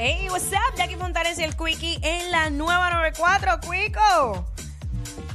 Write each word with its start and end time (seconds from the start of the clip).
Hey, 0.00 0.28
what's 0.30 0.52
up? 0.52 0.76
Jackie 0.76 0.94
Fontanes 0.94 1.40
y 1.40 1.42
el 1.42 1.56
Quickie 1.56 1.98
en 2.04 2.30
la 2.30 2.50
nueva 2.50 2.88
94, 2.88 3.58
Quico. 3.58 4.46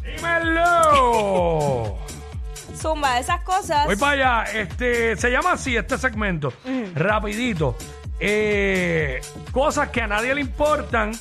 ¡Dímelo! 0.01 1.97
Zumba, 2.77 3.19
esas 3.19 3.43
cosas. 3.43 3.85
Voy 3.85 3.97
para 3.97 4.43
allá. 4.43 4.51
Este, 4.53 5.17
se 5.17 5.29
llama 5.29 5.51
así 5.51 5.75
este 5.75 5.97
segmento. 5.97 6.53
Rapidito. 6.95 7.75
Eh, 8.21 9.19
cosas 9.51 9.89
que 9.89 10.01
a 10.01 10.07
nadie 10.07 10.33
le 10.33 10.39
importan, 10.39 11.11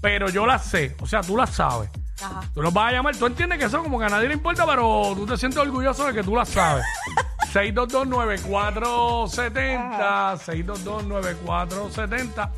pero 0.00 0.28
yo 0.28 0.44
las 0.44 0.64
sé. 0.64 0.96
O 1.00 1.06
sea, 1.06 1.20
tú 1.20 1.36
las 1.36 1.50
sabes. 1.50 1.88
Ajá. 2.20 2.40
Tú 2.52 2.62
nos 2.62 2.74
vas 2.74 2.88
a 2.88 2.96
llamar. 2.96 3.14
Tú 3.14 3.26
entiendes 3.26 3.60
que 3.60 3.66
eso 3.66 3.80
como 3.80 4.00
que 4.00 4.06
a 4.06 4.08
nadie 4.08 4.26
le 4.26 4.34
importa, 4.34 4.66
pero 4.66 5.12
tú 5.14 5.24
te 5.24 5.36
sientes 5.36 5.60
orgulloso 5.60 6.04
de 6.08 6.14
que 6.14 6.24
tú 6.24 6.34
las 6.34 6.48
sabes. 6.48 6.84
6229470. 7.52 10.38
6229470. 10.38 12.50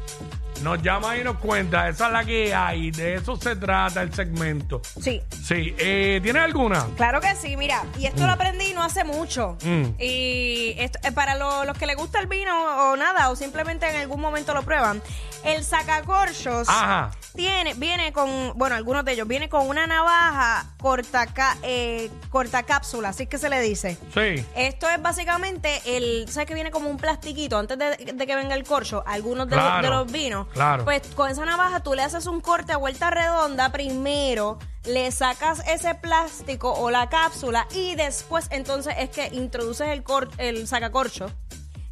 Nos 0.63 0.81
llama 0.83 1.17
y 1.19 1.25
nos 1.25 1.37
cuenta. 1.39 1.89
Esa 1.89 2.07
es 2.07 2.13
la 2.13 2.25
que 2.25 2.55
hay. 2.55 2.91
De 2.93 3.15
eso 3.17 3.37
se 3.37 3.57
trata 3.57 4.03
el 4.03 4.15
segmento. 4.15 4.81
Sí. 5.01 5.21
Sí. 5.31 5.75
Eh, 5.79 6.21
¿Tienes 6.23 6.43
alguna? 6.43 6.87
Claro 6.97 7.21
que 7.21 7.35
sí, 7.35 7.57
mira, 7.57 7.83
y 7.99 8.07
esto 8.07 8.25
lo 8.27 8.33
aprendí 8.33 8.73
no 8.73 8.83
hace 8.83 9.05
mucho. 9.05 9.59
Mm. 9.65 9.85
Y 10.01 10.75
esto, 10.79 10.99
eh, 11.03 11.13
para 11.13 11.35
lo- 11.37 11.65
los 11.65 11.77
que 11.77 11.87
les 11.87 11.97
gusta 11.97 12.21
el 12.21 12.29
vino 12.29 12.55
o 12.91 12.97
nada, 12.97 13.31
o 13.31 13.37
simplemente 13.37 13.89
en 13.91 13.97
algún 13.97 14.21
momento 14.21 14.55
lo 14.55 14.63
prueban, 14.63 15.03
el 15.45 15.65
sacacorchos 15.65 16.69
Ajá. 16.69 17.11
Tiene, 17.35 17.75
viene 17.75 18.13
con, 18.13 18.53
bueno, 18.57 18.77
algunos 18.77 19.05
de 19.05 19.13
ellos, 19.13 19.27
viene 19.29 19.49
con 19.49 19.69
una 19.69 19.87
navaja 19.87 20.67
corta, 20.79 21.27
ca- 21.27 21.57
eh, 21.63 22.11
corta 22.31 22.63
cápsula, 22.63 23.09
así 23.11 23.27
que 23.27 23.39
se 23.39 23.49
le 23.49 23.61
dice. 23.61 23.99
Sí. 24.15 24.45
Esto 24.55 24.89
es 24.89 25.01
básicamente 25.03 25.81
el, 25.97 26.29
¿sabes 26.29 26.47
que 26.49 26.55
viene 26.55 26.71
como 26.71 26.89
un 26.89 26.97
plastiquito 26.97 27.59
antes 27.59 27.79
de, 27.79 27.97
de 28.13 28.27
que 28.27 28.37
venga 28.37 28.55
el 28.55 28.65
corcho? 28.65 29.03
Algunos 29.07 29.49
de, 29.49 29.57
los, 29.57 29.83
de 29.83 29.89
los 29.91 30.13
vinos. 30.13 30.47
claro. 30.53 30.85
Pues 30.85 31.03
con 31.15 31.31
esa 31.31 31.45
navaja 31.45 31.81
tú 31.81 31.95
le 31.95 32.03
haces 32.03 32.27
un 32.27 32.41
corte 32.41 32.73
a 32.73 32.77
vuelta 32.77 33.11
redonda 33.11 33.71
primero, 33.73 34.59
le 34.85 35.11
sacas 35.13 35.67
ese 35.67 35.95
plástico 35.95 36.73
o 36.73 36.91
la 36.91 37.09
cápsula 37.09 37.67
y 37.73 37.95
después 37.95 38.47
entonces 38.51 38.95
es 38.99 39.11
que 39.11 39.29
introduces 39.33 39.89
el, 39.89 40.03
cor- 40.03 40.31
el 40.39 40.69
sacacorcho. 40.69 41.31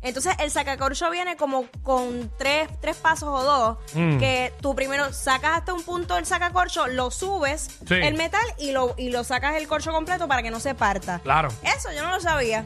Entonces 0.02 0.34
el 0.40 0.50
sacacorcho 0.50 1.10
viene 1.10 1.36
como 1.36 1.66
con 1.82 2.30
tres, 2.36 2.68
tres 2.80 2.96
pasos 2.96 3.28
o 3.30 3.42
dos, 3.42 3.78
Mm. 3.94 4.18
que 4.18 4.52
tú 4.60 4.74
primero 4.74 5.12
sacas 5.12 5.58
hasta 5.58 5.72
un 5.72 5.82
punto 5.82 6.16
el 6.16 6.26
sacacorcho, 6.26 6.86
lo 6.88 7.10
subes, 7.10 7.68
Sí. 7.86 7.94
el 7.94 8.14
metal 8.16 8.44
y 8.58 8.72
lo, 8.72 8.94
y 8.98 9.10
lo 9.10 9.22
sacas 9.24 9.54
el 9.56 9.68
corcho 9.68 9.92
completo 9.92 10.26
para 10.28 10.42
que 10.42 10.50
no 10.50 10.58
se 10.60 10.74
parta. 10.74 11.20
Claro. 11.20 11.48
Eso 11.62 11.88
yo 11.94 12.02
no 12.02 12.10
lo 12.10 12.20
sabía. 12.20 12.64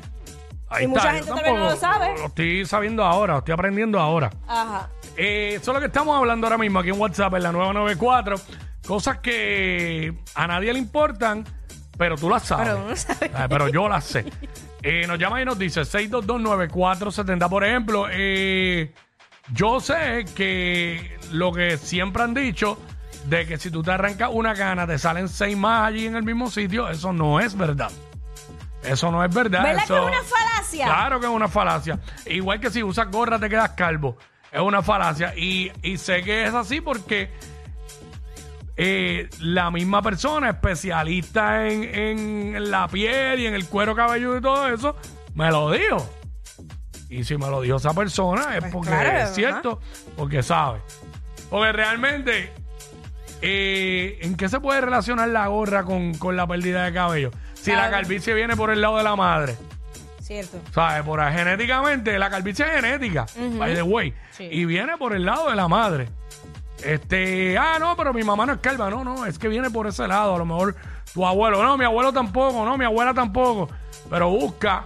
Ahí 0.68 0.84
Y 0.84 0.88
mucha 0.88 1.04
yo 1.04 1.10
gente 1.10 1.26
todavía 1.28 1.52
no 1.52 1.58
lo 1.58 1.76
tampoco 1.76 1.80
sabe. 1.80 2.18
Lo 2.18 2.26
estoy 2.26 2.66
sabiendo 2.66 3.04
ahora, 3.04 3.34
lo 3.34 3.38
estoy 3.40 3.54
aprendiendo 3.54 4.00
ahora. 4.00 4.30
Ajá. 4.48 4.88
Eh, 5.16 5.54
eso 5.60 5.70
es 5.70 5.74
lo 5.74 5.80
que 5.80 5.86
estamos 5.86 6.16
hablando 6.16 6.46
ahora 6.46 6.58
mismo 6.58 6.78
aquí 6.80 6.88
en 6.88 7.00
WhatsApp, 7.00 7.34
en 7.34 7.42
la 7.44 7.52
994. 7.52 8.36
Cosas 8.86 9.18
que 9.18 10.12
a 10.34 10.46
nadie 10.46 10.72
le 10.72 10.78
importan, 10.78 11.44
pero 11.98 12.16
tú 12.16 12.28
las 12.28 12.44
sabes. 12.44 12.68
Pero 12.68 12.84
uno 12.84 12.96
sabe. 12.96 13.30
Ah, 13.34 13.46
pero 13.48 13.68
yo 13.68 13.88
las 13.88 14.04
sé. 14.04 14.24
Eh, 14.88 15.04
nos 15.08 15.18
llama 15.18 15.42
y 15.42 15.44
nos 15.44 15.58
dice 15.58 15.80
6229470. 15.82 17.48
Por 17.48 17.64
ejemplo, 17.64 18.06
eh, 18.10 18.92
yo 19.52 19.80
sé 19.80 20.24
que 20.36 21.18
lo 21.32 21.52
que 21.52 21.76
siempre 21.76 22.22
han 22.22 22.34
dicho 22.34 22.78
de 23.24 23.46
que 23.46 23.58
si 23.58 23.70
tú 23.72 23.82
te 23.82 23.90
arrancas 23.90 24.30
una 24.32 24.54
cana 24.54 24.86
te 24.86 24.96
salen 24.98 25.28
seis 25.28 25.56
más 25.56 25.88
allí 25.88 26.06
en 26.06 26.14
el 26.14 26.22
mismo 26.22 26.48
sitio, 26.50 26.88
eso 26.88 27.12
no 27.12 27.40
es 27.40 27.56
verdad. 27.56 27.90
Eso 28.84 29.10
no 29.10 29.24
es 29.24 29.34
verdad. 29.34 29.64
¿Verdad 29.64 29.82
eso- 29.84 29.94
que 29.94 30.00
es 30.00 30.06
una 30.06 30.22
falacia? 30.22 30.86
Claro 30.86 31.18
que 31.20 31.26
es 31.26 31.32
una 31.32 31.48
falacia. 31.48 31.98
Igual 32.26 32.60
que 32.60 32.70
si 32.70 32.84
usas 32.84 33.10
gorra 33.10 33.40
te 33.40 33.48
quedas 33.48 33.70
calvo. 33.70 34.16
Es 34.52 34.60
una 34.60 34.82
falacia. 34.82 35.34
Y, 35.36 35.72
y 35.82 35.96
sé 35.98 36.22
que 36.22 36.44
es 36.46 36.54
así 36.54 36.80
porque 36.80 37.30
eh, 38.76 39.28
la 39.40 39.70
misma 39.70 40.02
persona, 40.02 40.50
especialista 40.50 41.66
en, 41.68 41.82
en 42.54 42.70
la 42.70 42.88
piel 42.88 43.40
y 43.40 43.46
en 43.46 43.54
el 43.54 43.66
cuero 43.66 43.94
cabelludo 43.94 44.38
y 44.38 44.40
todo 44.42 44.68
eso, 44.68 44.96
me 45.34 45.50
lo 45.50 45.70
dijo. 45.70 46.08
Y 47.08 47.24
si 47.24 47.36
me 47.36 47.48
lo 47.48 47.60
dijo 47.60 47.76
esa 47.76 47.94
persona 47.94 48.54
es 48.56 48.60
Pues 48.60 48.72
porque 48.72 48.88
claro, 48.90 49.18
es 49.18 49.34
cierto, 49.34 49.80
porque 50.16 50.42
sabe. 50.42 50.80
Porque 51.48 51.70
realmente, 51.72 52.52
eh, 53.42 54.18
¿en 54.22 54.36
qué 54.36 54.48
se 54.48 54.60
puede 54.60 54.80
relacionar 54.80 55.28
la 55.28 55.46
gorra 55.46 55.84
con, 55.84 56.14
con 56.14 56.36
la 56.36 56.46
pérdida 56.46 56.84
de 56.84 56.92
cabello? 56.92 57.30
Si 57.54 57.70
la 57.70 57.88
Claro. 57.88 57.92
calvicie 57.92 58.34
viene 58.34 58.56
por 58.56 58.70
el 58.70 58.80
lado 58.80 58.96
de 58.98 59.04
la 59.04 59.16
madre. 59.16 59.56
Cierto. 60.20 60.58
¿Sabes? 60.74 61.04
Por 61.04 61.20
ahí, 61.20 61.32
genéticamente, 61.36 62.18
la 62.18 62.28
calvicie 62.30 62.64
es 62.64 62.72
genética, 62.72 63.26
by 63.58 63.74
the 63.74 63.82
way. 63.82 64.12
Sí. 64.32 64.48
Y 64.50 64.64
viene 64.64 64.96
por 64.98 65.14
el 65.14 65.24
lado 65.24 65.48
de 65.48 65.54
la 65.56 65.68
madre. 65.68 66.08
Este, 66.84 67.56
ah, 67.58 67.78
no, 67.78 67.96
pero 67.96 68.12
mi 68.12 68.22
mamá 68.22 68.46
no 68.46 68.52
es 68.54 68.60
calva. 68.60 68.90
No, 68.90 69.02
no, 69.04 69.26
es 69.26 69.38
que 69.38 69.48
viene 69.48 69.70
por 69.70 69.86
ese 69.86 70.06
lado. 70.06 70.34
A 70.34 70.38
lo 70.38 70.44
mejor 70.44 70.76
tu 71.12 71.26
abuelo, 71.26 71.62
no, 71.62 71.76
mi 71.76 71.84
abuelo 71.84 72.12
tampoco, 72.12 72.64
no, 72.64 72.76
mi 72.76 72.84
abuela 72.84 73.14
tampoco. 73.14 73.68
Pero 74.10 74.28
busca 74.30 74.84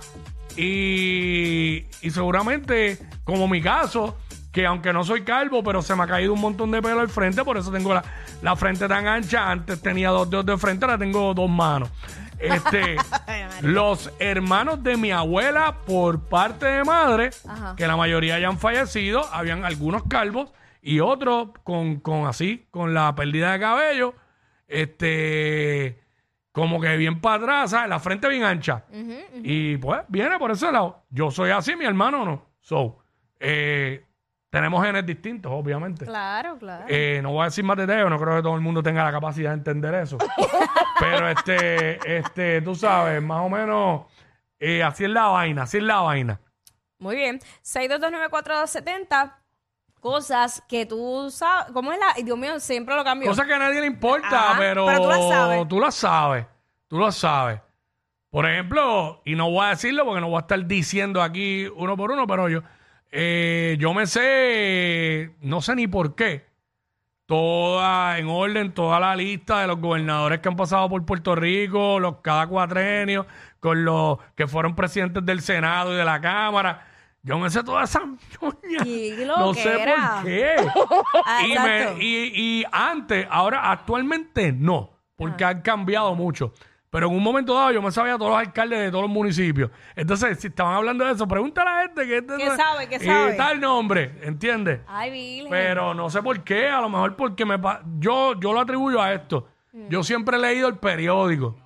y, 0.56 1.86
y 2.02 2.10
seguramente, 2.10 2.98
como 3.24 3.48
mi 3.48 3.60
caso, 3.60 4.16
que 4.52 4.66
aunque 4.66 4.92
no 4.92 5.04
soy 5.04 5.22
calvo, 5.22 5.62
pero 5.62 5.82
se 5.82 5.94
me 5.94 6.02
ha 6.04 6.06
caído 6.06 6.32
un 6.32 6.40
montón 6.40 6.70
de 6.70 6.82
pelo 6.82 7.00
al 7.00 7.08
frente, 7.08 7.44
por 7.44 7.56
eso 7.56 7.70
tengo 7.70 7.94
la, 7.94 8.04
la 8.42 8.56
frente 8.56 8.88
tan 8.88 9.06
ancha. 9.06 9.50
Antes 9.50 9.80
tenía 9.80 10.10
dos 10.10 10.28
dedos 10.30 10.46
de 10.46 10.58
frente, 10.58 10.84
ahora 10.84 10.98
tengo 10.98 11.34
dos 11.34 11.50
manos. 11.50 11.90
Este, 12.38 12.96
los 13.60 14.10
hermanos 14.18 14.82
de 14.82 14.96
mi 14.96 15.10
abuela 15.12 15.76
por 15.86 16.20
parte 16.20 16.66
de 16.66 16.84
madre, 16.84 17.30
Ajá. 17.46 17.74
que 17.76 17.86
la 17.86 17.96
mayoría 17.96 18.38
ya 18.38 18.48
han 18.48 18.58
fallecido, 18.58 19.24
habían 19.32 19.64
algunos 19.64 20.04
calvos 20.04 20.50
y 20.82 21.00
otros 21.00 21.50
con, 21.62 22.00
con 22.00 22.26
así, 22.26 22.66
con 22.70 22.94
la 22.94 23.14
pérdida 23.14 23.52
de 23.52 23.60
cabello, 23.60 24.14
este, 24.66 26.00
como 26.52 26.80
que 26.80 26.96
bien 26.96 27.20
para 27.20 27.42
atrás, 27.42 27.70
¿sabes? 27.70 27.88
La 27.88 28.00
frente 28.00 28.28
bien 28.28 28.44
ancha. 28.44 28.84
Y 29.42 29.76
pues 29.78 30.00
viene 30.08 30.38
por 30.38 30.50
ese 30.50 30.70
lado. 30.72 31.04
Yo 31.10 31.30
soy 31.30 31.50
así, 31.50 31.76
mi 31.76 31.84
hermano 31.84 32.24
no. 32.24 32.46
So, 32.60 32.98
eh, 33.38 34.04
tenemos 34.50 34.84
genes 34.84 35.06
distintos, 35.06 35.52
obviamente. 35.52 36.04
Claro, 36.04 36.58
claro. 36.58 36.84
Eh, 36.88 37.20
no 37.22 37.32
voy 37.32 37.42
a 37.42 37.44
decir 37.46 37.64
más 37.64 37.76
detalles, 37.76 38.08
no 38.10 38.18
creo 38.18 38.36
que 38.36 38.42
todo 38.42 38.56
el 38.56 38.60
mundo 38.60 38.82
tenga 38.82 39.04
la 39.04 39.12
capacidad 39.12 39.50
de 39.50 39.56
entender 39.56 39.94
eso. 39.94 40.18
Pero 41.00 41.28
este, 41.28 42.18
este, 42.18 42.60
tú 42.62 42.74
sabes, 42.74 43.22
más 43.22 43.40
o 43.40 43.48
menos, 43.48 44.06
eh, 44.58 44.82
así 44.82 45.04
es 45.04 45.10
la 45.10 45.28
vaina, 45.28 45.62
así 45.62 45.78
es 45.78 45.84
la 45.84 46.00
vaina. 46.00 46.40
Muy 46.98 47.16
bien. 47.16 47.38
6229470. 47.62 49.39
Cosas 50.00 50.62
que 50.68 50.86
tú 50.86 51.30
sabes. 51.30 51.72
¿Cómo 51.72 51.92
es 51.92 51.98
la.? 51.98 52.14
Dios 52.22 52.38
mío, 52.38 52.58
siempre 52.58 52.94
lo 52.96 53.04
cambio. 53.04 53.28
Cosas 53.28 53.46
que 53.46 53.54
a 53.54 53.58
nadie 53.58 53.80
le 53.80 53.86
importa, 53.86 54.50
Ajá, 54.50 54.58
pero, 54.58 54.86
pero 54.86 55.02
tú 55.02 55.08
las 55.08 55.28
sabes. 55.28 55.68
Tú 55.68 55.80
las 55.80 55.94
sabes, 55.94 56.46
tú 56.88 56.98
las 56.98 57.14
sabes. 57.16 57.60
Por 58.30 58.46
ejemplo, 58.46 59.20
y 59.24 59.34
no 59.34 59.50
voy 59.50 59.66
a 59.66 59.70
decirlo 59.70 60.04
porque 60.04 60.20
no 60.20 60.28
voy 60.28 60.36
a 60.36 60.40
estar 60.40 60.64
diciendo 60.66 61.20
aquí 61.20 61.66
uno 61.74 61.96
por 61.96 62.12
uno, 62.12 62.28
pero 62.28 62.48
yo, 62.48 62.62
eh, 63.10 63.76
yo 63.80 63.92
me 63.92 64.06
sé, 64.06 65.34
no 65.40 65.60
sé 65.60 65.74
ni 65.74 65.88
por 65.88 66.14
qué, 66.14 66.46
toda 67.26 68.18
en 68.18 68.28
orden, 68.28 68.72
toda 68.72 69.00
la 69.00 69.16
lista 69.16 69.60
de 69.60 69.66
los 69.66 69.80
gobernadores 69.80 70.38
que 70.38 70.48
han 70.48 70.54
pasado 70.54 70.88
por 70.88 71.04
Puerto 71.04 71.34
Rico, 71.34 71.98
los 71.98 72.18
cada 72.18 72.46
cuatrenio, 72.46 73.26
con 73.58 73.84
los 73.84 74.18
que 74.36 74.46
fueron 74.46 74.76
presidentes 74.76 75.26
del 75.26 75.40
Senado 75.40 75.92
y 75.92 75.96
de 75.96 76.04
la 76.04 76.20
Cámara. 76.20 76.86
Yo 77.22 77.38
me 77.38 77.50
sé 77.50 77.62
toda 77.62 77.84
esa 77.84 78.00
ñoña. 78.00 79.26
No 79.26 79.52
sé 79.54 79.70
por 79.70 80.24
qué. 80.24 80.54
Ah, 81.26 81.42
y, 81.46 81.52
exacto. 81.52 81.94
me- 81.96 82.02
y- 82.04 82.32
y 82.60 82.64
antes, 82.72 83.26
ahora 83.30 83.70
actualmente 83.70 84.52
no, 84.52 84.90
porque 85.16 85.44
han 85.44 85.60
cambiado 85.60 86.14
mucho. 86.14 86.52
Pero 86.88 87.06
en 87.06 87.14
un 87.14 87.22
momento 87.22 87.54
dado 87.54 87.70
yo 87.70 87.80
me 87.82 87.92
sabía 87.92 88.18
todos 88.18 88.32
los 88.32 88.40
alcaldes 88.40 88.80
de 88.80 88.90
todos 88.90 89.02
los 89.02 89.10
municipios. 89.12 89.70
Entonces, 89.94 90.40
si 90.40 90.48
estaban 90.48 90.74
hablando 90.74 91.04
de 91.04 91.12
eso, 91.12 91.28
pregúntale 91.28 91.70
a 91.70 91.74
la 91.76 91.82
gente 91.82 92.04
que 92.06 92.16
este 92.18 92.36
¿Qué 92.36 92.46
no- 92.46 92.56
sabe? 92.56 92.88
¿Qué 92.88 92.98
sabe? 92.98 93.34
tal 93.34 93.60
nombre, 93.60 94.18
¿entiendes? 94.22 94.80
Ay, 94.88 95.10
Virgen. 95.12 95.50
Pero 95.50 95.94
no 95.94 96.10
sé 96.10 96.20
por 96.20 96.42
qué, 96.42 96.68
a 96.68 96.80
lo 96.80 96.88
mejor 96.88 97.14
porque 97.14 97.44
me 97.44 97.58
pa- 97.60 97.82
yo, 98.00 98.32
yo 98.40 98.52
lo 98.52 98.58
atribuyo 98.60 99.00
a 99.00 99.12
esto. 99.12 99.46
Mm. 99.72 99.88
Yo 99.88 100.02
siempre 100.02 100.36
he 100.36 100.40
leído 100.40 100.66
el 100.66 100.78
periódico. 100.78 101.56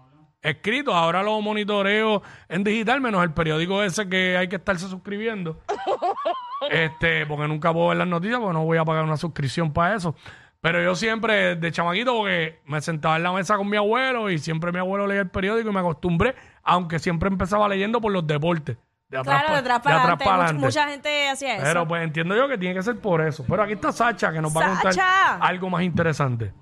Escrito, 0.44 0.94
ahora 0.94 1.23
lo 1.23 1.41
monitoreo 1.41 2.23
en 2.50 2.64
digital, 2.64 3.00
menos 3.00 3.25
el 3.25 3.32
periódico 3.32 3.82
ese 3.82 4.06
que 4.11 4.37
hay 4.37 4.46
que 4.46 4.56
estarse 4.56 4.88
suscribiendo. 4.88 5.58
este, 6.70 7.25
porque 7.25 7.49
nunca 7.49 7.73
puedo 7.73 7.88
ver 7.88 7.96
las 7.96 8.06
noticias, 8.06 8.38
porque 8.38 8.52
no 8.52 8.62
voy 8.64 8.76
a 8.76 8.85
pagar 8.85 9.05
una 9.05 9.17
suscripción 9.17 9.73
para 9.73 9.96
eso. 9.96 10.14
Pero 10.61 10.82
yo 10.82 10.94
siempre, 10.96 11.56
de 11.56 11.73
chamaquito, 11.73 12.14
porque 12.14 12.61
me 12.67 12.82
sentaba 12.82 13.17
en 13.17 13.23
la 13.23 13.32
mesa 13.32 13.56
con 13.56 13.70
mi 13.70 13.79
abuelo 13.79 14.29
y 14.29 14.38
siempre 14.38 14.70
mi 14.70 14.81
abuelo 14.81 15.06
leía 15.06 15.23
el 15.23 15.31
periódico 15.31 15.70
y 15.70 15.73
me 15.73 15.81
acostumbré, 15.81 16.35
aunque 16.62 16.99
siempre 16.99 17.31
empezaba 17.31 17.67
leyendo 17.67 17.99
por 18.02 18.12
los 18.12 18.26
deportes. 18.26 18.76
De 19.08 19.17
atrás 19.17 19.44
claro, 19.44 19.52
de 19.55 19.58
atrás 19.61 19.81
para 19.81 19.94
de 19.94 20.00
atrás 20.00 20.12
adelante. 20.12 20.25
para 20.25 20.37
Mucha, 20.37 20.44
adelante. 20.44 20.67
mucha 20.67 20.88
gente 20.91 21.29
hacía 21.31 21.55
eso. 21.56 21.64
Pero 21.64 21.88
pues 21.88 22.02
entiendo 22.02 22.37
yo 22.37 22.49
que 22.49 22.58
tiene 22.58 22.75
que 22.75 22.82
ser 22.82 22.99
por 22.99 23.23
eso. 23.23 23.46
Pero 23.49 23.62
aquí 23.62 23.73
está 23.73 23.93
Sacha 23.93 24.31
que 24.31 24.43
nos 24.43 24.55
va 24.55 24.64
a 24.64 24.69
contar 24.75 24.93
Sacha. 24.93 25.37
algo 25.37 25.70
más 25.70 25.82
interesante. 25.82 26.52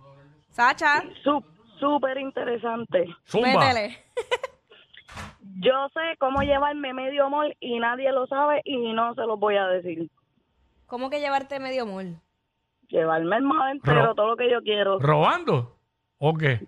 Sacha, 0.51 1.03
Súper 1.83 2.17
interesante. 2.19 3.07
Zumba. 3.27 3.49
métele. 3.49 3.99
Yo 5.59 5.89
sé 5.93 6.17
cómo 6.21 6.43
llevarme 6.43 6.95
medio 6.95 7.29
mol 7.29 7.57
y 7.59 7.81
nadie 7.81 8.13
lo 8.13 8.29
sabe 8.29 8.63
y 8.65 8.93
no 8.93 9.15
se 9.17 9.23
lo 9.23 9.37
voy 9.37 9.57
a 9.57 9.67
decir. 9.67 10.09
¿Cómo 10.87 11.11
que 11.11 11.19
llevarte 11.19 11.59
medio 11.59 11.85
mol? 11.85 12.21
Llevarme 12.87 13.37
el 13.37 13.43
más 13.43 13.73
entero, 13.73 14.07
Ro- 14.07 14.15
todo 14.15 14.27
lo 14.29 14.37
que 14.37 14.49
yo 14.49 14.63
quiero, 14.63 15.01
¿Robando? 15.01 15.77
¿O 16.19 16.35
qué? 16.35 16.65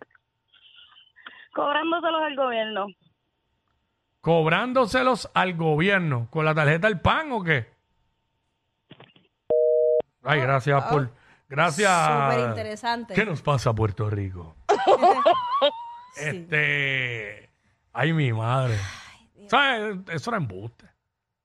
cobrándoselos 1.55 2.23
al 2.23 2.35
gobierno. 2.35 2.87
¿Cobrándoselos 4.21 5.31
al 5.33 5.55
gobierno 5.55 6.27
con 6.31 6.45
la 6.45 6.55
tarjeta 6.57 6.89
del 6.89 7.01
PAN 7.01 7.31
o 7.31 7.45
qué? 7.45 7.67
Ay, 10.25 10.41
gracias 10.41 10.83
por... 10.91 11.11
Gracias. 11.49 11.91
Súper 12.07 12.49
interesante. 12.49 13.15
¿Qué 13.15 13.25
nos 13.25 13.43
pasa 13.43 13.71
a 13.71 13.75
Puerto 13.75 14.09
Rico? 14.11 14.57
Este... 16.17 17.51
Ay, 17.93 18.13
mi 18.13 18.33
madre. 18.33 18.77
¿Sabes? 19.49 19.97
Eso 20.13 20.31
era 20.31 20.39
embuste. 20.39 20.87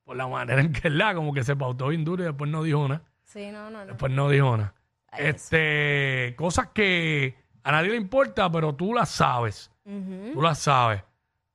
Por 0.04 0.16
la 0.16 0.28
manera 0.28 0.62
en 0.62 0.72
que 0.74 0.88
él 0.88 0.98
la, 0.98 1.14
como 1.14 1.34
que 1.34 1.44
se 1.44 1.56
pautó 1.56 1.88
bien 1.88 2.04
duro 2.06 2.24
y 2.24 2.28
después 2.28 2.50
no 2.50 2.64
dijo 2.64 2.88
nada. 2.88 3.02
Sí, 3.24 3.52
no, 3.52 3.70
no, 3.70 3.80
no. 3.80 3.86
Después 3.88 4.12
no 4.12 4.30
dijo 4.30 4.58
nada. 4.58 4.74
Ay, 5.12 5.26
eso. 5.28 5.30
Este... 5.38 6.36
Cosas 6.38 6.68
que 6.74 7.36
a 7.64 7.72
nadie 7.72 7.90
le 7.90 7.96
importa, 7.98 8.52
pero 8.52 8.76
tú 8.76 8.94
las 8.94 9.10
sabes. 9.10 9.72
Tú 9.84 10.42
las 10.42 10.60
sabes. 10.60 11.04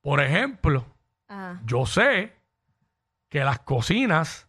Por 0.01 0.21
ejemplo... 0.21 0.85
Ajá. 1.27 1.59
Yo 1.65 1.85
sé 1.85 2.33
que 3.29 3.43
las 3.43 3.59
cocinas 3.59 4.47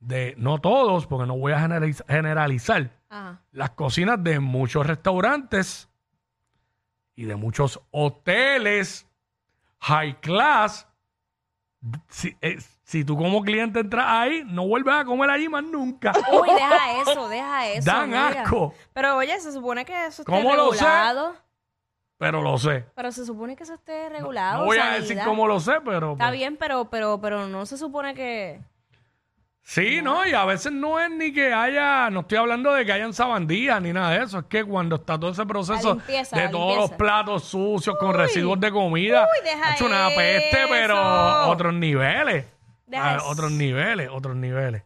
de, 0.00 0.34
no 0.36 0.60
todos, 0.60 1.06
porque 1.06 1.26
no 1.26 1.36
voy 1.38 1.52
a 1.52 1.60
generaliz- 1.60 2.04
generalizar, 2.08 2.90
Ajá. 3.10 3.40
las 3.52 3.70
cocinas 3.70 4.22
de 4.22 4.38
muchos 4.40 4.86
restaurantes 4.86 5.88
y 7.14 7.24
de 7.24 7.36
muchos 7.36 7.80
hoteles 7.90 9.06
high 9.80 10.20
class, 10.20 10.86
si, 12.08 12.36
eh, 12.40 12.58
si 12.82 13.04
tú 13.04 13.16
como 13.16 13.42
cliente 13.42 13.80
entras 13.80 14.06
ahí, 14.08 14.42
no 14.44 14.66
vuelves 14.66 14.94
a 14.94 15.04
comer 15.04 15.30
allí 15.30 15.48
más 15.48 15.62
nunca. 15.64 16.12
Uy, 16.32 16.48
deja 16.52 17.00
eso, 17.02 17.28
deja 17.28 17.68
eso. 17.68 17.90
Dan 17.90 18.14
asco, 18.14 18.74
Pero 18.92 19.16
oye, 19.16 19.38
se 19.40 19.52
supone 19.52 19.84
que 19.84 20.06
eso 20.06 20.22
esté 20.22 20.32
¿Cómo 20.32 20.54
lo 20.54 20.72
sé? 20.72 20.84
regulado. 20.84 21.36
pero 22.18 22.42
lo 22.42 22.58
sé. 22.58 22.84
Pero 22.94 23.12
se 23.12 23.24
supone 23.24 23.54
que 23.56 23.62
eso 23.62 23.74
esté 23.74 24.08
regulado. 24.08 24.60
No 24.60 24.64
voy 24.66 24.78
a 24.78 24.90
decir 24.94 25.18
cómo 25.24 25.46
lo 25.46 25.60
sé, 25.60 25.74
pero... 25.84 26.12
Está 26.12 26.26
pues, 26.26 26.38
bien, 26.38 26.56
pero, 26.56 26.90
pero, 26.90 27.20
pero 27.20 27.46
no 27.46 27.64
se 27.66 27.78
supone 27.78 28.14
que. 28.14 28.60
Sí, 29.70 30.00
no, 30.02 30.26
y 30.26 30.32
a 30.32 30.46
veces 30.46 30.72
no 30.72 30.98
es 30.98 31.10
ni 31.10 31.30
que 31.30 31.52
haya, 31.52 32.08
no 32.08 32.20
estoy 32.20 32.38
hablando 32.38 32.72
de 32.72 32.86
que 32.86 32.92
hayan 32.92 33.12
sabandías 33.12 33.82
ni 33.82 33.92
nada 33.92 34.12
de 34.18 34.24
eso, 34.24 34.38
es 34.38 34.44
que 34.46 34.64
cuando 34.64 34.96
está 34.96 35.20
todo 35.20 35.30
ese 35.30 35.44
proceso 35.44 35.96
limpieza, 35.96 36.38
de 36.40 36.48
todos 36.48 36.68
limpieza. 36.68 36.80
los 36.80 36.90
platos 36.92 37.44
sucios 37.44 37.94
con 38.00 38.14
residuos 38.14 38.58
de 38.60 38.72
comida, 38.72 39.24
uy, 39.24 39.44
deja 39.44 39.68
ha 39.68 39.74
hecho 39.74 39.84
una 39.84 40.08
peste, 40.16 40.62
eso. 40.62 40.68
pero 40.70 41.48
otros 41.50 41.74
niveles, 41.74 42.46
Deja 42.86 43.10
Ah, 43.12 43.16
eso. 43.16 43.26
otros 43.28 43.52
niveles, 43.52 44.08
otros 44.10 44.36
niveles. 44.36 44.84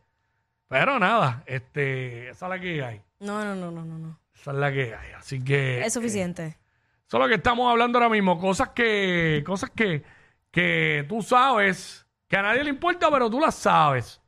Pero 0.67 0.99
nada, 0.99 1.44
este, 1.46 2.31
esa 2.31 2.46
es 2.46 2.50
la 2.50 2.58
que 2.58 2.82
hay, 2.82 3.00
No, 3.20 3.44
no, 3.44 3.55
no, 3.55 3.70
no, 3.70 3.84
no. 3.84 3.99
no. 3.99 4.19
esa 4.34 4.50
es 4.50 4.56
la 4.56 4.73
que 4.73 4.96
hay, 4.96 5.12
así 5.17 5.44
que 5.44 5.81
Es 5.84 5.93
suficiente. 5.93 6.58
eso 7.06 7.19
es 7.19 7.20
lo 7.20 7.29
que 7.29 7.37
estamos 7.37 7.70
hablando 7.70 7.99
ahora 8.00 8.08
mismo, 8.08 8.37
cosas 8.37 8.70
que, 8.70 9.44
cosas 9.46 9.70
que, 9.70 10.02
que 10.50 11.06
tú 11.08 11.23
sabes, 11.23 12.05
que 12.26 12.37
a 12.37 12.43
nadie 12.43 12.64
le 12.64 12.70
importa, 12.70 13.08
pero 13.12 13.31
tú 13.31 13.38
las 13.38 13.55
sabes. 13.55 14.19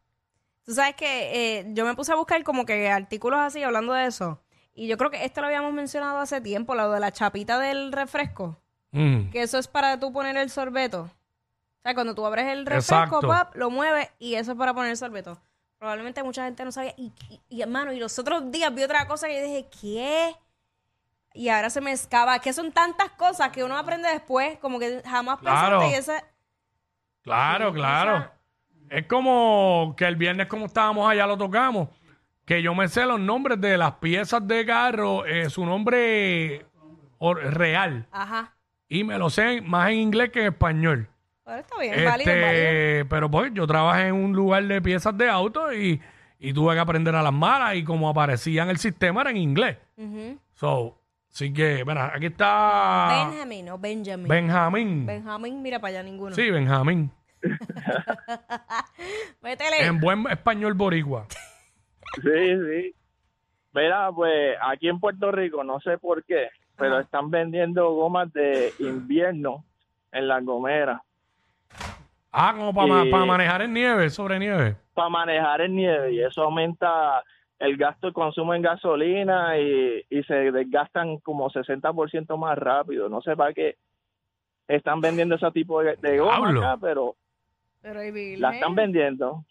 Tú 0.64 0.72
sabes 0.74 0.94
que 0.96 1.58
eh, 1.58 1.66
yo 1.68 1.84
me 1.84 1.94
puse 1.94 2.12
a 2.12 2.16
buscar 2.16 2.42
como 2.42 2.64
que 2.64 2.90
artículos 2.90 3.38
así 3.40 3.62
hablando 3.62 3.92
de 3.92 4.06
eso. 4.06 4.40
Y 4.74 4.88
yo 4.88 4.96
creo 4.96 5.10
que 5.10 5.24
esto 5.24 5.40
lo 5.40 5.46
habíamos 5.46 5.72
mencionado 5.72 6.18
hace 6.18 6.40
tiempo, 6.40 6.74
lo 6.74 6.90
de 6.90 7.00
la 7.00 7.12
chapita 7.12 7.58
del 7.58 7.92
refresco. 7.92 8.56
Mm. 8.92 9.30
Que 9.30 9.42
eso 9.42 9.58
es 9.58 9.68
para 9.68 10.00
tú 10.00 10.12
poner 10.12 10.36
el 10.36 10.50
sorbeto. 10.50 11.02
O 11.02 11.82
sea, 11.82 11.94
cuando 11.94 12.14
tú 12.14 12.24
abres 12.24 12.46
el 12.46 12.64
refresco, 12.64 13.20
pap, 13.20 13.54
lo 13.56 13.68
mueves 13.70 14.08
y 14.18 14.34
eso 14.34 14.52
es 14.52 14.58
para 14.58 14.72
poner 14.72 14.90
el 14.92 14.96
sorbeto. 14.96 15.38
Probablemente 15.78 16.22
mucha 16.22 16.44
gente 16.44 16.64
no 16.64 16.72
sabía. 16.72 16.94
Y, 16.96 17.12
y, 17.28 17.40
y, 17.48 17.60
hermano, 17.62 17.92
y 17.92 17.98
los 17.98 18.18
otros 18.18 18.50
días 18.50 18.74
vi 18.74 18.82
otra 18.84 19.06
cosa 19.06 19.26
que 19.28 19.36
yo 19.36 19.42
dije, 19.44 19.68
¿qué? 19.80 20.34
Y 21.34 21.50
ahora 21.50 21.68
se 21.68 21.82
me 21.82 21.92
escapa. 21.92 22.38
Que 22.38 22.52
son 22.54 22.72
tantas 22.72 23.10
cosas 23.10 23.50
que 23.50 23.62
uno 23.62 23.76
aprende 23.76 24.08
después, 24.08 24.58
como 24.60 24.78
que 24.78 25.02
jamás 25.04 25.40
Claro. 25.40 25.80
pensaste 25.80 25.94
y 25.94 25.98
esa... 25.98 26.24
Claro, 27.22 27.72
claro. 27.72 28.30
Es 28.90 29.06
como 29.06 29.94
que 29.96 30.04
el 30.04 30.16
viernes 30.16 30.46
como 30.46 30.66
estábamos 30.66 31.08
allá 31.10 31.26
lo 31.26 31.36
tocamos, 31.36 31.88
que 32.44 32.62
yo 32.62 32.74
me 32.74 32.88
sé 32.88 33.06
los 33.06 33.18
nombres 33.18 33.60
de 33.60 33.76
las 33.78 33.92
piezas 33.94 34.46
de 34.46 34.64
carro, 34.66 35.24
eh, 35.26 35.48
su 35.50 35.64
nombre 35.64 36.66
or- 37.18 37.54
real, 37.54 38.06
Ajá. 38.12 38.54
y 38.88 39.02
me 39.04 39.18
lo 39.18 39.30
sé 39.30 39.60
más 39.62 39.88
en 39.90 39.96
inglés 39.96 40.30
que 40.30 40.40
en 40.42 40.46
español. 40.52 41.08
Pero 41.44 41.58
está 41.58 41.78
bien, 41.78 41.94
es 41.94 42.04
válido, 42.04 42.32
es 42.32 42.42
válido. 42.42 42.64
Este, 42.68 43.04
pero 43.06 43.30
pues 43.30 43.52
yo 43.54 43.66
trabajé 43.66 44.08
en 44.08 44.14
un 44.14 44.32
lugar 44.32 44.64
de 44.64 44.80
piezas 44.80 45.16
de 45.16 45.28
auto 45.28 45.72
y, 45.72 46.00
y 46.38 46.52
tuve 46.52 46.74
que 46.74 46.80
aprender 46.80 47.14
a 47.14 47.22
las 47.22 47.32
malas 47.32 47.74
y 47.76 47.84
como 47.84 48.08
aparecía 48.08 48.62
en 48.62 48.70
el 48.70 48.78
sistema 48.78 49.22
era 49.22 49.30
en 49.30 49.36
inglés. 49.38 49.76
Ujú. 49.96 50.38
So, 50.54 50.98
así 51.30 51.52
que, 51.52 51.84
mira, 51.86 52.12
aquí 52.14 52.26
está 52.26 53.28
Benjamin 53.30 53.68
o 53.70 53.78
Benjamin. 53.78 54.28
Benjamín. 54.28 55.06
Benjamin, 55.06 55.62
mira 55.62 55.78
para 55.80 55.90
allá 55.98 56.02
ninguno. 56.02 56.34
Sí, 56.34 56.50
Benjamín. 56.50 57.10
Métele. 59.42 59.86
En 59.86 60.00
buen 60.00 60.26
español 60.28 60.74
boricua. 60.74 61.26
Sí, 62.22 62.22
sí. 62.22 62.94
Mira, 63.72 64.10
pues 64.12 64.56
aquí 64.62 64.88
en 64.88 65.00
Puerto 65.00 65.32
Rico, 65.32 65.64
no 65.64 65.80
sé 65.80 65.98
por 65.98 66.24
qué, 66.24 66.48
pero 66.76 67.00
están 67.00 67.30
vendiendo 67.30 67.90
gomas 67.92 68.32
de 68.32 68.72
invierno 68.78 69.64
en 70.12 70.28
las 70.28 70.44
gomeras 70.44 71.00
Ah, 72.36 72.52
como 72.56 72.72
para 72.74 73.04
Y- 73.04 73.10
manejar 73.26 73.62
en 73.62 73.72
nieve, 73.72 74.10
sobre 74.10 74.38
nieve. 74.38 74.76
para 74.92 75.08
manejar 75.08 75.60
en 75.62 75.76
nieve 75.76 76.12
y 76.12 76.20
eso 76.20 76.42
aumenta 76.42 77.22
el 77.60 77.76
gasto, 77.76 78.08
el 78.08 78.12
consumo 78.12 78.54
en 78.54 78.62
gasolina 78.62 79.56
y, 79.58 80.04
y 80.10 80.22
se 80.24 80.34
desgastan 80.52 81.18
como 81.18 81.48
60% 81.50 82.36
más 82.36 82.58
rápido. 82.58 83.08
No 83.08 83.20
sé 83.22 83.36
para 83.36 83.52
qué 83.54 83.76
están 84.66 85.00
vendiendo 85.00 85.36
ese 85.36 85.48
tipo 85.52 85.80
de, 85.82 85.94
de 85.96 86.18
goma 86.18 86.50
acá, 86.50 86.76
pero 86.80 87.14
Pero 87.84 88.00
la 88.38 88.54
están 88.54 88.74
vendiendo. 88.74 89.44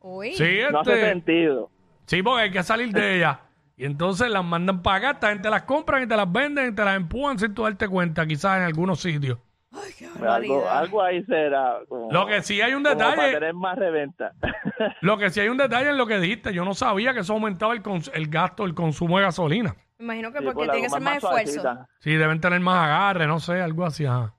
Uy. 0.00 0.34
Sí, 0.34 0.58
No 0.70 0.80
hace 0.80 0.92
este, 0.92 1.08
sentido. 1.08 1.70
sí, 2.04 2.22
porque 2.22 2.42
hay 2.42 2.50
que 2.50 2.62
salir 2.62 2.92
de 2.92 3.16
ellas. 3.16 3.38
Y 3.76 3.86
entonces 3.86 4.28
las 4.30 4.44
mandan 4.44 4.82
para 4.82 4.98
acá, 4.98 5.10
esta 5.12 5.30
gente 5.30 5.48
las 5.48 5.62
compran 5.62 6.02
y 6.02 6.06
te 6.06 6.16
las 6.16 6.30
venden 6.30 6.72
y 6.72 6.74
te 6.74 6.84
las 6.84 6.96
empujan 6.96 7.38
sin 7.38 7.54
tú 7.54 7.62
darte 7.62 7.88
cuenta, 7.88 8.26
quizás 8.26 8.58
en 8.58 8.64
algunos 8.64 9.00
sitios. 9.00 9.38
Algo, 9.72 10.20
barbaridad. 10.20 10.78
algo 10.78 11.02
ahí 11.02 11.24
será. 11.24 11.78
como- 11.88 12.12
Lo 12.12 12.26
que 12.26 12.42
sí 12.42 12.60
hay 12.60 12.74
un 12.74 12.84
como 12.84 12.96
para 12.98 13.10
detalle, 13.12 13.32
tener 13.32 13.54
más 13.54 13.76
reventa. 13.78 14.32
lo 15.00 15.16
que 15.18 15.30
sí 15.30 15.40
hay 15.40 15.48
un 15.48 15.56
detalle 15.56 15.88
en 15.90 15.96
lo 15.96 16.06
que 16.06 16.20
dijiste. 16.20 16.52
Yo 16.54 16.64
no 16.64 16.74
sabía 16.74 17.12
que 17.14 17.20
eso 17.20 17.32
aumentaba 17.32 17.72
el, 17.72 17.82
cons- 17.82 18.10
el 18.14 18.28
gasto, 18.28 18.64
el 18.66 18.74
consumo 18.74 19.16
de 19.18 19.24
gasolina. 19.24 19.74
Me 19.98 20.04
imagino 20.04 20.30
que 20.32 20.38
Sí, 20.40 20.44
porque 20.44 20.66
la 20.66 20.72
tiene 20.74 20.86
que 20.86 20.90
ser 20.90 21.00
más 21.02 21.16
es 21.16 21.24
esfuerzo. 21.24 21.86
Sí, 22.00 22.12
deben 22.12 22.40
tener 22.40 22.60
más 22.60 22.84
agarre, 22.84 23.26
no 23.26 23.40
sé, 23.40 23.60
algo 23.62 23.84
así. 23.86 24.04
ajá. 24.06 24.34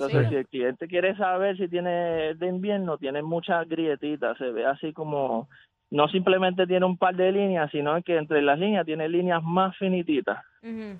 Entonces, 0.00 0.22
Sí. 0.22 0.28
si 0.30 0.34
el 0.36 0.46
cliente 0.48 0.88
quiere 0.88 1.14
saber 1.16 1.56
si 1.58 1.68
tiene 1.68 2.34
de 2.34 2.46
invierno, 2.46 2.96
tiene 2.96 3.22
muchas 3.22 3.68
grietitas, 3.68 4.38
se 4.38 4.50
ve 4.50 4.64
así 4.64 4.94
como, 4.94 5.46
no 5.90 6.08
simplemente 6.08 6.66
tiene 6.66 6.86
un 6.86 6.96
par 6.96 7.14
de 7.14 7.30
líneas, 7.30 7.70
sino 7.70 8.02
que 8.02 8.16
entre 8.16 8.40
las 8.40 8.58
líneas 8.58 8.86
tiene 8.86 9.08
líneas 9.10 9.42
más 9.42 9.76
finititas. 9.76 10.42
Ujú. 10.62 10.96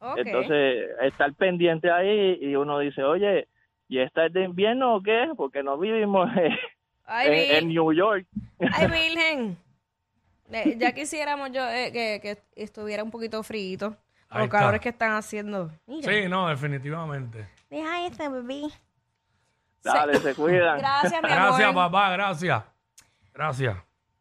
Ok. 0.00 0.18
Entonces, 0.18 0.90
estar 1.02 1.32
pendiente 1.34 1.92
ahí 1.92 2.38
y 2.40 2.56
uno 2.56 2.80
dice, 2.80 3.04
oye, 3.04 3.46
¿y 3.88 3.98
esta 4.00 4.26
es 4.26 4.32
de 4.32 4.42
invierno 4.44 4.96
o 4.96 5.00
qué? 5.02 5.28
Porque 5.36 5.62
no 5.62 5.78
vivimos 5.78 6.28
en, 6.36 6.52
Ay, 7.06 7.28
en- 7.28 7.32
vi- 7.34 7.54
en 7.56 7.68
New 7.68 7.92
York. 7.92 8.26
Ay, 8.72 8.86
Virgen. 8.90 9.56
Eh, 10.50 10.76
ya 10.76 10.92
quisiéramos 10.92 11.52
yo 11.52 11.62
eh, 11.68 11.90
que, 11.92 12.18
que 12.20 12.38
estuviera 12.60 13.04
un 13.04 13.12
poquito 13.12 13.40
frío. 13.44 13.96
Los 14.34 14.48
calores 14.48 14.80
que 14.80 14.88
están 14.88 15.12
haciendo. 15.12 15.70
Mira. 15.86 16.10
Sí, 16.10 16.26
no, 16.28 16.48
definitivamente. 16.48 17.46
Deja 17.72 18.04
este, 18.04 18.28
bebé. 18.28 18.64
Dale, 19.82 20.18
se 20.18 20.34
cuidan. 20.34 20.78
Gracias, 20.78 21.22
mi 21.22 21.32
amor. 21.32 21.48
Gracias, 21.48 21.72
papá, 21.72 22.10
gracias. 22.10 22.62
Gracias. 23.32 23.76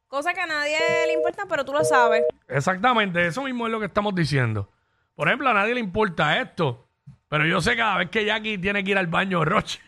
Cosa 0.07 0.33
que 0.33 0.39
a 0.39 0.45
nadie 0.45 0.77
le 1.05 1.13
importa, 1.15 1.43
pero 1.49 1.65
tú 1.65 1.73
lo 1.73 1.83
sabes. 1.83 2.23
Exactamente, 2.47 3.27
eso 3.27 3.43
mismo 3.43 3.67
es 3.67 3.73
lo 3.73 3.81
que 3.81 3.87
estamos 3.87 4.15
diciendo. 4.15 4.71
Por 5.15 5.27
ejemplo, 5.27 5.49
a 5.49 5.53
nadie 5.53 5.73
le 5.73 5.81
importa 5.81 6.39
esto, 6.39 6.87
pero 7.27 7.45
yo 7.45 7.59
sé 7.59 7.75
cada 7.75 7.97
vez 7.97 8.09
que 8.09 8.23
Jackie 8.23 8.57
tiene 8.57 8.85
que 8.85 8.91
ir 8.91 8.97
al 8.97 9.07
baño 9.07 9.43
Roche, 9.43 9.81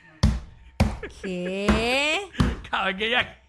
¿Qué? 1.22 2.20
cada 2.70 2.88
vez 2.88 2.98
que 2.98 3.08
ella, 3.08 3.42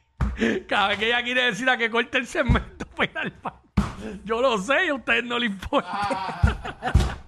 cada 0.69 0.89
vez 0.89 0.99
que 0.99 1.07
ella 1.07 1.25
quiere 1.25 1.43
decir 1.47 1.69
a 1.69 1.77
que 1.77 1.91
corte 1.91 2.19
el 2.19 2.29
cemento 2.29 2.87
para 2.87 3.11
ir 3.11 3.19
al 3.19 3.31
baño. 3.43 4.21
Yo 4.25 4.41
lo 4.41 4.59
sé 4.59 4.87
y 4.87 4.89
a 4.91 4.95
ustedes 4.95 5.25
no 5.25 5.41
les 5.41 5.51
importa. 5.51 7.17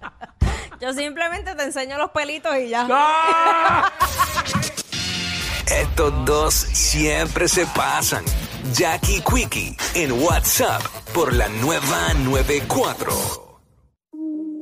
Yo 0.79 0.93
simplemente 0.93 1.55
te 1.55 1.63
enseño 1.63 1.97
los 1.97 2.11
pelitos 2.11 2.55
y 2.57 2.69
ya. 2.69 2.87
¡Ah! 2.89 3.91
Estos 5.65 6.13
dos 6.25 6.53
siempre 6.53 7.47
se 7.47 7.65
pasan. 7.67 8.23
Jackie 8.73 9.21
Quickie 9.21 9.75
en 9.95 10.11
WhatsApp 10.23 10.81
por 11.13 11.33
la 11.33 11.47
nueva 11.49 12.13
94. 12.13 13.46